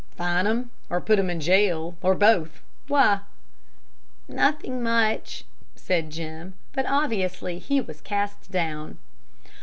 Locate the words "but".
6.73-6.87